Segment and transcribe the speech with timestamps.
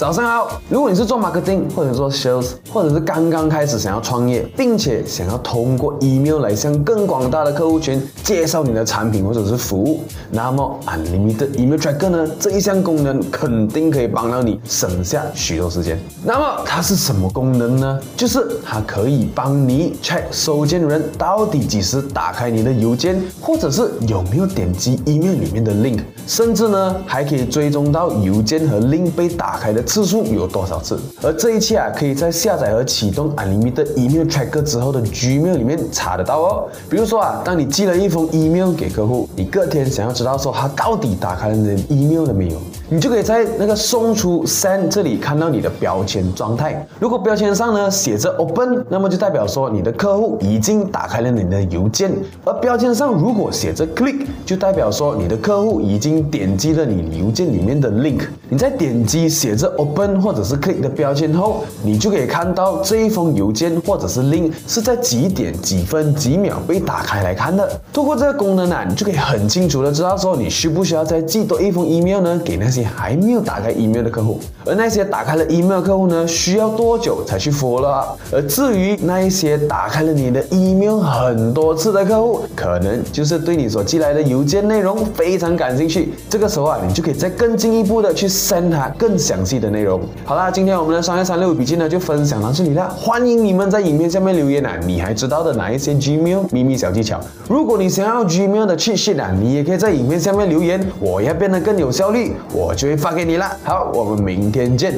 [0.00, 10.00] 早上好，如果你是做 marketing 或者做 sales，或者是刚刚开始想要创业，并且想要通过 email 来向更广大的客户群介绍你的产品或者是服务，
[10.30, 16.00] 那么 Unlimited Email Tracker 呢这一项功能肯定可以帮到你省下许多时间。
[16.24, 18.00] 那么它是什么功能呢？
[18.16, 29.84] 就是它可以帮你 check 收件人到底几时打开你的邮件，或者是有没有点击 email 里面的 link，甚至呢还可以追踪到邮件和 link 被打开的。
[29.90, 31.00] 次数有多少次？
[31.20, 36.68] 而这一切啊，可以在下载和启动 Unlimited Email Tracker 之后的 Gmail 里面查得到哦。
[36.88, 46.84] 比如说啊，当你寄了一封 email 给客户，你隔天想要知道说他到底打开了你的 email 了没有，你就可以在那个送出 Send 这里看到你的标签状态。
[46.98, 52.10] 如果标签上呢写着 Open，那么就代表说你的客户已经打开了你的邮件；
[52.44, 58.22] 而标签上如果写着 Click，就代表说你的客户已经点击了你邮件里面的 link。
[58.48, 67.80] 你在点击写着 Open 或者是 Click 的标签后，你就可以看到这一封邮件或者是 link 是在几点几分几秒被打开来看的。
[67.92, 74.40] 通过这个功能呢，你就可以很清楚的知道说你需不需要再寄多一封 email 呢，给那些你还没有打开 email 的客户。
[74.64, 78.04] 而那些打开了 email 的客户呢，需要多久才去 follow？
[78.32, 86.14] 而至于那一些打开了你的 email 很多次的客户，可能就是对你所寄来的邮件内容非常感兴趣。
[86.30, 90.00] 这个时候啊，你就可以再更进一步的去 send 他更详细的内容。
[90.24, 92.88] 好啦，今天我们的商业三六五笔记呢就分享到这里了。
[92.96, 97.20] 欢迎你们在影片下面留言啊，你还知道的哪一些 Gmail 秘密小技巧？
[97.46, 103.56] 如果你想要 Gmail 的 cheat sheet 啊，你也可以在影片下面留言，我要变得更有效率，我我就会发给你啦。
[103.64, 104.94] 好，我们明天见。